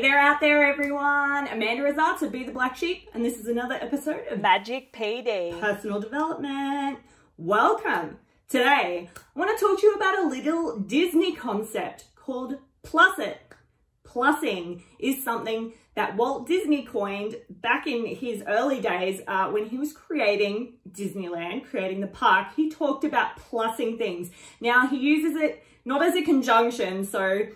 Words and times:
Hey 0.00 0.08
there 0.08 0.18
out 0.18 0.40
there, 0.40 0.64
everyone. 0.64 1.46
Amanda 1.48 1.82
Rosazza 1.82 2.22
of 2.22 2.32
Be 2.32 2.42
the 2.42 2.52
Black 2.52 2.74
Sheep, 2.74 3.10
and 3.12 3.22
this 3.22 3.36
is 3.36 3.48
another 3.48 3.74
episode 3.74 4.26
of 4.30 4.40
Magic 4.40 4.94
PD. 4.94 5.60
Personal 5.60 6.00
Development. 6.00 6.98
Welcome. 7.36 8.16
Today, 8.48 9.10
I 9.14 9.38
want 9.38 9.50
to 9.58 9.62
talk 9.62 9.78
to 9.78 9.86
you 9.86 9.94
about 9.96 10.20
a 10.20 10.26
little 10.26 10.78
Disney 10.78 11.36
concept 11.36 12.06
called 12.16 12.56
Plus 12.82 13.18
It. 13.18 13.42
Plussing 14.02 14.80
is 14.98 15.22
something 15.22 15.74
that 15.96 16.16
Walt 16.16 16.46
Disney 16.48 16.82
coined 16.82 17.36
back 17.50 17.86
in 17.86 18.06
his 18.06 18.42
early 18.48 18.80
days 18.80 19.20
uh, 19.28 19.50
when 19.50 19.66
he 19.66 19.76
was 19.76 19.92
creating 19.92 20.78
Disneyland, 20.90 21.68
creating 21.68 22.00
the 22.00 22.06
park. 22.06 22.54
He 22.56 22.70
talked 22.70 23.04
about 23.04 23.38
plussing 23.38 23.98
things. 23.98 24.30
Now, 24.62 24.86
he 24.86 24.96
uses 24.96 25.38
it 25.38 25.62
not 25.84 26.02
as 26.02 26.14
a 26.14 26.22
conjunction, 26.22 27.04
so 27.04 27.48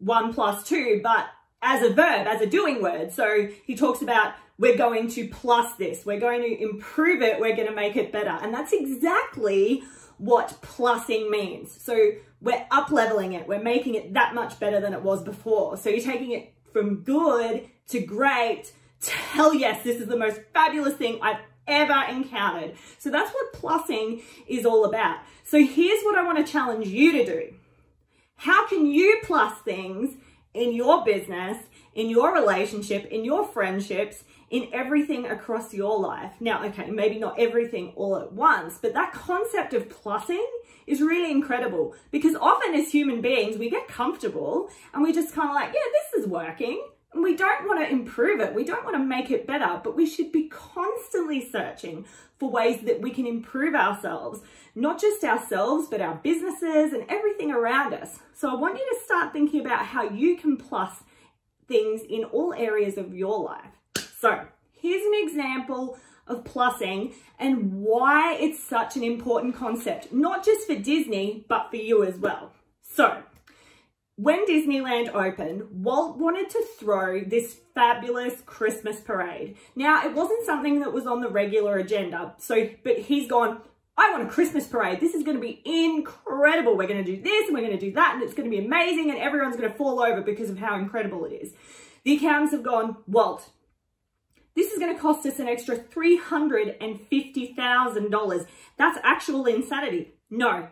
one 0.00 0.34
plus 0.34 0.64
two, 0.64 0.98
but 1.00 1.28
as 1.62 1.82
a 1.82 1.90
verb, 1.90 2.26
as 2.26 2.40
a 2.40 2.46
doing 2.46 2.82
word. 2.82 3.12
So 3.12 3.48
he 3.64 3.76
talks 3.76 4.02
about 4.02 4.34
we're 4.58 4.76
going 4.76 5.08
to 5.10 5.28
plus 5.28 5.74
this, 5.76 6.04
we're 6.04 6.20
going 6.20 6.42
to 6.42 6.62
improve 6.62 7.22
it, 7.22 7.40
we're 7.40 7.56
going 7.56 7.68
to 7.68 7.74
make 7.74 7.96
it 7.96 8.12
better. 8.12 8.30
And 8.30 8.52
that's 8.52 8.72
exactly 8.72 9.82
what 10.18 10.58
plussing 10.62 11.30
means. 11.30 11.72
So 11.82 12.12
we're 12.40 12.66
up 12.70 12.90
leveling 12.90 13.32
it, 13.32 13.48
we're 13.48 13.62
making 13.62 13.94
it 13.94 14.14
that 14.14 14.34
much 14.34 14.60
better 14.60 14.80
than 14.80 14.92
it 14.92 15.02
was 15.02 15.22
before. 15.22 15.76
So 15.76 15.88
you're 15.88 16.00
taking 16.00 16.32
it 16.32 16.52
from 16.72 17.02
good 17.02 17.68
to 17.88 18.00
great 18.00 18.72
to 19.02 19.10
hell 19.10 19.52
yes, 19.52 19.82
this 19.82 20.00
is 20.00 20.06
the 20.06 20.16
most 20.16 20.40
fabulous 20.54 20.94
thing 20.94 21.18
I've 21.22 21.40
ever 21.66 22.04
encountered. 22.08 22.74
So 22.98 23.10
that's 23.10 23.32
what 23.32 23.52
plussing 23.52 24.22
is 24.46 24.64
all 24.64 24.84
about. 24.84 25.18
So 25.44 25.58
here's 25.58 26.02
what 26.04 26.16
I 26.16 26.24
want 26.24 26.44
to 26.44 26.52
challenge 26.52 26.86
you 26.86 27.12
to 27.12 27.24
do. 27.24 27.54
How 28.36 28.66
can 28.66 28.86
you 28.86 29.20
plus 29.24 29.58
things 29.62 30.16
in 30.54 30.72
your 30.72 31.04
business, 31.04 31.58
in 31.94 32.08
your 32.08 32.32
relationship, 32.32 33.06
in 33.06 33.24
your 33.24 33.46
friendships, 33.46 34.24
in 34.50 34.68
everything 34.72 35.26
across 35.26 35.72
your 35.72 35.98
life. 35.98 36.32
Now, 36.40 36.64
okay, 36.66 36.90
maybe 36.90 37.18
not 37.18 37.38
everything 37.38 37.92
all 37.96 38.16
at 38.16 38.32
once, 38.32 38.78
but 38.80 38.92
that 38.94 39.12
concept 39.12 39.72
of 39.74 39.88
plussing 39.88 40.44
is 40.86 41.00
really 41.00 41.30
incredible 41.30 41.94
because 42.10 42.34
often 42.34 42.74
as 42.74 42.90
human 42.90 43.20
beings, 43.20 43.56
we 43.56 43.70
get 43.70 43.88
comfortable 43.88 44.68
and 44.92 45.02
we 45.02 45.12
just 45.12 45.34
kind 45.34 45.48
of 45.48 45.54
like, 45.54 45.68
yeah, 45.68 45.80
this 45.92 46.22
is 46.22 46.28
working. 46.28 46.86
We 47.14 47.36
don't 47.36 47.66
want 47.66 47.80
to 47.80 47.92
improve 47.92 48.40
it. 48.40 48.54
We 48.54 48.64
don't 48.64 48.84
want 48.84 48.96
to 48.96 49.02
make 49.04 49.30
it 49.30 49.46
better, 49.46 49.80
but 49.84 49.96
we 49.96 50.06
should 50.06 50.32
be 50.32 50.48
constantly 50.48 51.46
searching 51.50 52.06
for 52.38 52.50
ways 52.50 52.80
that 52.82 53.00
we 53.00 53.10
can 53.10 53.26
improve 53.26 53.74
ourselves, 53.74 54.40
not 54.74 55.00
just 55.00 55.22
ourselves, 55.22 55.88
but 55.90 56.00
our 56.00 56.14
businesses 56.14 56.92
and 56.92 57.04
everything 57.08 57.50
around 57.50 57.92
us. 57.94 58.18
So 58.34 58.50
I 58.50 58.54
want 58.54 58.78
you 58.78 58.94
to 58.94 59.04
start 59.04 59.32
thinking 59.32 59.60
about 59.60 59.86
how 59.86 60.08
you 60.08 60.36
can 60.36 60.56
plus 60.56 61.02
things 61.68 62.00
in 62.08 62.24
all 62.24 62.54
areas 62.54 62.96
of 62.96 63.14
your 63.14 63.44
life. 63.44 63.70
So 64.18 64.46
here's 64.72 65.04
an 65.04 65.14
example 65.22 65.98
of 66.26 66.44
plussing 66.44 67.12
and 67.38 67.82
why 67.82 68.34
it's 68.34 68.62
such 68.62 68.96
an 68.96 69.02
important 69.02 69.54
concept, 69.54 70.12
not 70.12 70.44
just 70.44 70.66
for 70.66 70.74
Disney, 70.74 71.44
but 71.48 71.70
for 71.70 71.76
you 71.76 72.04
as 72.04 72.16
well. 72.16 72.52
So 72.82 73.22
when 74.22 74.46
Disneyland 74.46 75.12
opened, 75.14 75.64
Walt 75.72 76.16
wanted 76.16 76.48
to 76.50 76.64
throw 76.78 77.24
this 77.24 77.56
fabulous 77.74 78.40
Christmas 78.46 79.00
parade. 79.00 79.56
Now, 79.74 80.06
it 80.06 80.14
wasn't 80.14 80.46
something 80.46 80.78
that 80.80 80.92
was 80.92 81.08
on 81.08 81.20
the 81.20 81.28
regular 81.28 81.78
agenda. 81.78 82.34
So, 82.38 82.70
but 82.84 82.98
he's 82.98 83.28
gone, 83.28 83.62
I 83.96 84.12
want 84.12 84.22
a 84.22 84.30
Christmas 84.30 84.68
parade. 84.68 85.00
This 85.00 85.14
is 85.14 85.24
going 85.24 85.36
to 85.36 85.40
be 85.40 85.60
incredible. 85.64 86.76
We're 86.76 86.86
going 86.86 87.04
to 87.04 87.16
do 87.16 87.20
this 87.20 87.46
and 87.46 87.54
we're 87.54 87.66
going 87.66 87.76
to 87.76 87.84
do 87.84 87.90
that 87.94 88.14
and 88.14 88.22
it's 88.22 88.34
going 88.34 88.48
to 88.48 88.56
be 88.56 88.64
amazing 88.64 89.10
and 89.10 89.18
everyone's 89.18 89.56
going 89.56 89.68
to 89.70 89.76
fall 89.76 90.00
over 90.00 90.20
because 90.20 90.50
of 90.50 90.58
how 90.58 90.76
incredible 90.76 91.24
it 91.24 91.32
is. 91.32 91.54
The 92.04 92.16
accountants 92.16 92.52
have 92.52 92.62
gone, 92.62 92.98
Walt, 93.08 93.50
this 94.54 94.72
is 94.72 94.78
going 94.78 94.94
to 94.94 95.00
cost 95.00 95.26
us 95.26 95.40
an 95.40 95.48
extra 95.48 95.76
$350,000. 95.76 98.46
That's 98.76 98.98
actual 99.02 99.46
insanity. 99.46 100.12
No, 100.30 100.68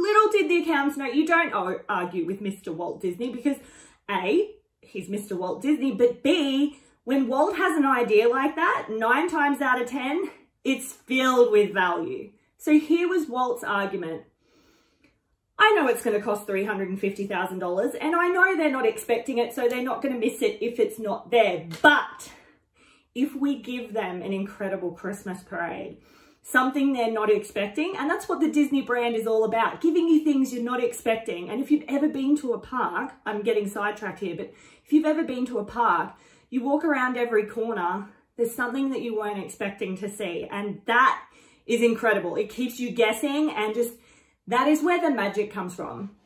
Little 0.00 0.32
did 0.32 0.48
the 0.50 0.62
accountants 0.62 0.96
know 0.96 1.06
you 1.06 1.26
don't 1.26 1.52
argue 1.88 2.24
with 2.26 2.40
Mr. 2.40 2.74
Walt 2.74 3.00
Disney 3.00 3.30
because 3.30 3.56
A, 4.10 4.50
he's 4.80 5.08
Mr. 5.08 5.36
Walt 5.36 5.60
Disney, 5.60 5.92
but 5.92 6.22
B, 6.22 6.78
when 7.04 7.28
Walt 7.28 7.56
has 7.56 7.76
an 7.76 7.84
idea 7.84 8.28
like 8.28 8.56
that, 8.56 8.88
nine 8.90 9.28
times 9.28 9.60
out 9.60 9.80
of 9.80 9.88
10, 9.88 10.30
it's 10.64 10.92
filled 10.92 11.52
with 11.52 11.74
value. 11.74 12.30
So 12.58 12.78
here 12.78 13.08
was 13.08 13.28
Walt's 13.28 13.64
argument. 13.64 14.22
I 15.58 15.72
know 15.74 15.88
it's 15.88 16.02
going 16.02 16.16
to 16.16 16.22
cost 16.22 16.46
$350,000 16.46 17.96
and 18.00 18.16
I 18.16 18.28
know 18.28 18.56
they're 18.56 18.70
not 18.70 18.86
expecting 18.86 19.38
it, 19.38 19.54
so 19.54 19.68
they're 19.68 19.82
not 19.82 20.02
going 20.02 20.14
to 20.14 20.20
miss 20.20 20.40
it 20.40 20.58
if 20.62 20.78
it's 20.78 20.98
not 20.98 21.30
there. 21.30 21.66
But 21.82 22.32
if 23.14 23.34
we 23.34 23.60
give 23.60 23.92
them 23.92 24.22
an 24.22 24.32
incredible 24.32 24.92
Christmas 24.92 25.42
parade, 25.42 25.98
something 26.42 26.92
they're 26.92 27.10
not 27.10 27.30
expecting. 27.30 27.94
And 27.98 28.10
that's 28.10 28.28
what 28.28 28.40
the 28.40 28.50
Disney 28.50 28.82
brand 28.82 29.14
is 29.14 29.26
all 29.26 29.44
about, 29.44 29.80
giving 29.80 30.08
you 30.08 30.24
things 30.24 30.52
you're 30.52 30.62
not 30.62 30.82
expecting. 30.82 31.50
And 31.50 31.60
if 31.60 31.70
you've 31.70 31.84
ever 31.88 32.08
been 32.08 32.36
to 32.38 32.52
a 32.52 32.58
park, 32.58 33.12
I'm 33.26 33.42
getting 33.42 33.68
sidetracked 33.68 34.20
here, 34.20 34.36
but 34.36 34.52
if 34.84 34.92
you've 34.92 35.04
ever 35.04 35.22
been 35.22 35.46
to 35.46 35.58
a 35.58 35.64
park, 35.64 36.14
you 36.48 36.64
walk 36.64 36.84
around 36.84 37.16
every 37.16 37.46
corner, 37.46 38.08
there's 38.36 38.54
something 38.54 38.90
that 38.90 39.02
you 39.02 39.16
weren't 39.16 39.44
expecting 39.44 39.96
to 39.98 40.10
see. 40.10 40.48
And 40.50 40.80
that 40.86 41.22
is 41.66 41.82
incredible. 41.82 42.36
It 42.36 42.48
keeps 42.48 42.80
you 42.80 42.90
guessing 42.90 43.50
and 43.50 43.74
just, 43.74 43.92
that 44.46 44.66
is 44.66 44.82
where 44.82 45.00
the 45.00 45.10
magic 45.10 45.52
comes 45.52 45.74
from. 45.74 46.16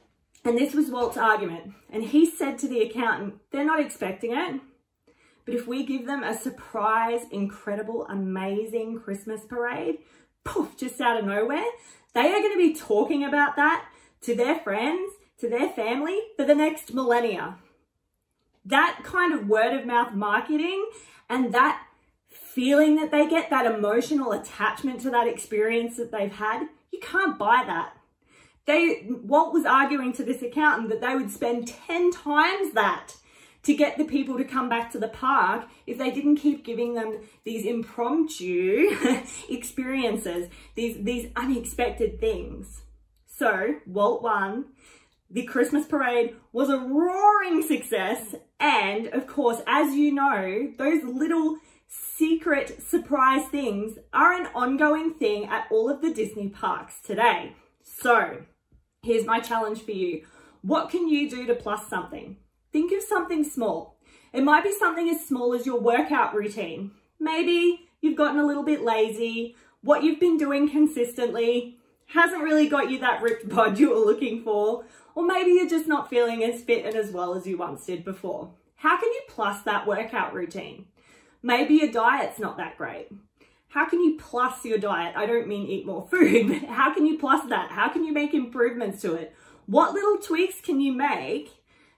And 0.45 0.57
this 0.57 0.75
was 0.75 0.91
Walt's 0.91 1.17
argument. 1.17 1.73
And 1.91 2.05
he 2.05 2.25
said 2.25 2.59
to 2.59 2.69
the 2.69 2.81
accountant, 2.81 3.35
they're 3.51 3.65
not 3.65 3.81
expecting 3.81 4.33
it. 4.33 4.61
But 5.45 5.55
if 5.55 5.67
we 5.67 5.85
give 5.85 6.07
them 6.07 6.23
a 6.23 6.37
surprise, 6.37 7.23
incredible, 7.31 8.07
amazing 8.07 9.01
Christmas 9.01 9.43
parade, 9.45 9.99
poof, 10.43 10.77
just 10.77 11.01
out 11.01 11.19
of 11.19 11.27
nowhere, 11.27 11.65
they 12.15 12.21
are 12.21 12.41
going 12.41 12.53
to 12.53 12.59
be 12.59 12.75
talking 12.75 13.25
about 13.25 13.57
that 13.57 13.87
to 14.23 14.35
their 14.35 14.59
friends, 14.61 15.13
to 15.39 15.49
their 15.49 15.69
family 15.69 16.21
for 16.37 16.45
the 16.45 16.55
next 16.55 16.95
millennia. 16.95 17.57
That 18.65 19.01
kind 19.05 19.35
of 19.35 19.49
word 19.49 19.79
of 19.79 19.87
mouth 19.87 20.15
marketing 20.15 20.89
and 21.29 21.53
that 21.53 21.83
feeling 22.29 22.97
that 22.97 23.11
they 23.11 23.29
get, 23.29 23.51
that 23.51 23.67
emotional 23.67 24.33
attachment 24.33 25.01
to 25.01 25.11
that 25.11 25.27
experience 25.27 25.97
that 25.97 26.11
they've 26.11 26.33
had, 26.33 26.69
you 26.91 27.01
can't 27.01 27.39
buy 27.39 27.65
that. 27.67 27.97
They, 28.67 29.07
Walt 29.11 29.53
was 29.53 29.67
arguing 29.67 30.15
to 30.15 30.25
this 30.25 30.41
accountant 30.41 30.89
that 30.89 31.03
they 31.03 31.15
would 31.15 31.31
spend 31.31 31.69
10 31.69 32.13
times 32.13 32.73
that 32.73 33.15
to 33.65 33.75
get 33.75 33.99
the 33.99 34.05
people 34.05 34.37
to 34.39 34.45
come 34.45 34.69
back 34.69 34.93
to 34.93 34.99
the 34.99 35.09
park 35.09 35.67
if 35.87 35.99
they 35.99 36.11
didn't 36.11 36.37
keep 36.37 36.65
giving 36.65 36.95
them 36.95 37.19
these 37.45 37.65
impromptu 37.65 38.97
experiences, 39.49 40.49
these, 40.75 41.03
these 41.03 41.31
unexpected 41.35 42.21
things. 42.21 42.83
So 43.27 43.77
Walt 43.87 44.23
won. 44.23 44.67
The 45.31 45.45
Christmas 45.45 45.87
parade 45.87 46.37
was 46.53 46.69
a 46.69 46.79
roaring 46.79 47.63
success. 47.63 48.35
And 48.61 49.09
of 49.09 49.27
course, 49.27 49.61
as 49.67 49.95
you 49.95 50.13
know, 50.13 50.73
those 50.79 51.03
little 51.03 51.57
secret 51.89 52.83
surprise 52.83 53.47
things 53.49 53.99
are 54.13 54.33
an 54.33 54.49
ongoing 54.55 55.15
thing 55.15 55.47
at 55.47 55.67
all 55.71 55.91
of 55.91 56.01
the 56.01 56.13
Disney 56.13 56.49
parks 56.49 57.01
today. 57.03 57.55
So 57.83 58.43
here's 59.03 59.27
my 59.27 59.41
challenge 59.41 59.83
for 59.83 59.93
you. 59.93 60.25
What 60.63 60.91
can 60.91 61.09
you 61.09 61.29
do 61.29 61.47
to 61.47 61.55
plus 61.55 61.89
something? 61.89 62.37
Think 62.75 62.91
of 62.91 63.05
something 63.05 63.45
small. 63.45 63.95
It 64.33 64.43
might 64.43 64.65
be 64.65 64.73
something 64.77 65.09
as 65.09 65.25
small 65.25 65.55
as 65.55 65.65
your 65.65 65.79
workout 65.79 66.35
routine. 66.35 66.91
Maybe 67.21 67.89
you've 68.01 68.17
gotten 68.17 68.41
a 68.41 68.45
little 68.45 68.65
bit 68.65 68.83
lazy. 68.83 69.55
What 69.83 70.03
you've 70.03 70.19
been 70.19 70.37
doing 70.37 70.69
consistently 70.69 71.79
hasn't 72.07 72.43
really 72.43 72.69
got 72.69 72.91
you 72.91 72.99
that 72.99 73.23
ripped 73.23 73.49
bod 73.55 73.79
you 73.79 73.91
were 73.91 74.05
looking 74.05 74.43
for. 74.43 74.87
Or 75.15 75.25
maybe 75.25 75.53
you're 75.53 75.69
just 75.69 75.87
not 75.87 76.11
feeling 76.11 76.43
as 76.43 76.63
fit 76.63 76.85
and 76.85 76.97
as 76.97 77.13
well 77.13 77.37
as 77.37 77.47
you 77.47 77.57
once 77.57 77.87
did 77.87 78.05
before. 78.05 78.51
How 78.75 78.99
can 78.99 79.09
you 79.09 79.21
plus 79.29 79.63
that 79.63 79.87
workout 79.87 80.35
routine? 80.35 80.87
Maybe 81.45 81.75
your 81.75 81.93
diet's 81.93 82.41
not 82.41 82.57
that 82.57 82.77
great. 82.77 83.07
How 83.69 83.89
can 83.89 84.03
you 84.03 84.19
plus 84.19 84.65
your 84.65 84.79
diet? 84.79 85.15
I 85.17 85.27
don't 85.27 85.47
mean 85.47 85.69
eat 85.69 85.87
more 85.87 86.09
food, 86.09 86.49
but 86.61 86.69
how 86.69 86.93
can 86.93 87.07
you 87.07 87.19
plus 87.19 87.49
that? 87.51 87.71
How 87.71 87.89
can 87.89 88.03
you 88.03 88.13
make 88.13 88.35
improvements 88.35 89.01
to 89.03 89.15
it? 89.15 89.33
What 89.67 89.95
little 89.95 90.19
tweaks 90.19 90.61
can 90.61 90.81
you 90.81 90.93
make 90.93 91.53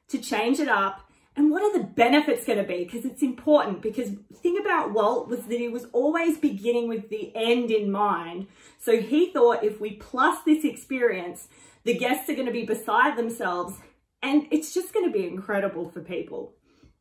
to 0.08 0.18
change 0.18 0.60
it 0.60 0.68
up 0.68 1.06
and 1.36 1.50
what 1.50 1.62
are 1.62 1.78
the 1.78 1.84
benefits 1.84 2.46
going 2.46 2.58
to 2.58 2.64
be? 2.64 2.84
Because 2.84 3.04
it's 3.04 3.22
important. 3.22 3.82
Because 3.82 4.12
thing 4.36 4.56
about 4.58 4.92
Walt 4.92 5.28
was 5.28 5.44
that 5.44 5.58
he 5.58 5.68
was 5.68 5.84
always 5.92 6.38
beginning 6.38 6.88
with 6.88 7.10
the 7.10 7.30
end 7.36 7.70
in 7.70 7.92
mind. 7.92 8.46
So 8.78 9.00
he 9.00 9.30
thought 9.30 9.62
if 9.62 9.78
we 9.78 9.96
plus 9.96 10.42
this 10.44 10.64
experience, 10.64 11.48
the 11.84 11.96
guests 11.96 12.30
are 12.30 12.34
going 12.34 12.46
to 12.46 12.52
be 12.52 12.64
beside 12.64 13.16
themselves 13.16 13.74
and 14.22 14.46
it's 14.50 14.72
just 14.72 14.94
going 14.94 15.06
to 15.06 15.12
be 15.12 15.26
incredible 15.26 15.90
for 15.90 16.00
people. 16.00 16.54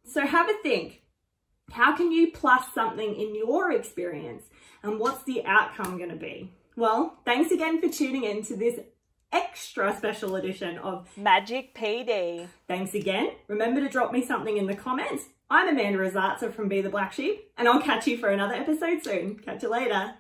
So 0.04 0.26
have 0.26 0.50
a 0.50 0.62
think. 0.62 1.02
How 1.72 1.96
can 1.96 2.12
you 2.12 2.32
plus 2.32 2.66
something 2.74 3.16
in 3.16 3.36
your 3.36 3.72
experience 3.72 4.44
and 4.84 5.00
what's 5.00 5.24
the 5.24 5.46
outcome 5.46 5.98
going 5.98 6.10
to 6.10 6.16
be? 6.16 6.52
Well, 6.76 7.20
thanks 7.24 7.52
again 7.52 7.82
for 7.82 7.88
tuning 7.88 8.26
in 8.26 8.44
to 8.44 8.56
this 8.58 8.82
extra 9.36 9.94
special 9.98 10.38
edition 10.38 10.78
of 10.78 11.10
Magic 11.18 11.76
PD. 11.76 12.48
Thanks 12.70 12.94
again. 12.94 13.32
Remember 13.50 13.82
to 13.82 13.90
drop 13.90 14.14
me 14.14 14.24
something 14.26 14.56
in 14.56 14.66
the 14.66 14.76
comments. 14.76 15.26
I'm 15.50 15.68
Amanda 15.68 16.00
Rosazza 16.00 16.54
from 16.54 16.70
Be 16.70 16.82
the 16.82 16.90
Black 16.90 17.12
Sheep, 17.12 17.52
and 17.58 17.68
I'll 17.68 17.82
catch 17.82 18.08
you 18.08 18.18
for 18.18 18.30
another 18.30 18.54
episode 18.54 19.04
soon. 19.04 19.36
Catch 19.40 19.64
you 19.64 19.70
later. 19.70 20.14